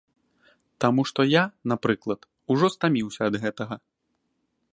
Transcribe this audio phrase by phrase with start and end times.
[0.85, 1.43] Таму што я,
[1.73, 2.19] напрыклад,
[2.55, 3.75] ужо стаміўся ад гэтага.